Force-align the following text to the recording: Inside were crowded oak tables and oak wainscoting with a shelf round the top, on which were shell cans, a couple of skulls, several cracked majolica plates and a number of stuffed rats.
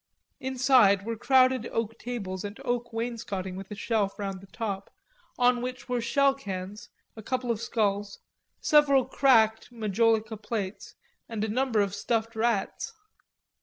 Inside 0.39 1.05
were 1.05 1.15
crowded 1.15 1.67
oak 1.71 1.99
tables 1.99 2.43
and 2.43 2.59
oak 2.65 2.91
wainscoting 2.91 3.55
with 3.55 3.69
a 3.69 3.75
shelf 3.75 4.17
round 4.17 4.41
the 4.41 4.47
top, 4.47 4.89
on 5.37 5.61
which 5.61 5.87
were 5.87 6.01
shell 6.01 6.33
cans, 6.33 6.89
a 7.15 7.21
couple 7.21 7.51
of 7.51 7.61
skulls, 7.61 8.17
several 8.59 9.05
cracked 9.05 9.71
majolica 9.71 10.37
plates 10.41 10.95
and 11.29 11.43
a 11.43 11.47
number 11.47 11.81
of 11.81 11.93
stuffed 11.93 12.35
rats. 12.35 12.93